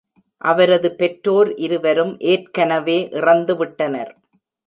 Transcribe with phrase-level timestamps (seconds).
[0.41, 4.11] அவரது பெற்றோர் இருவரும் ஏற்கனவே இறந்துவிட்டனர்.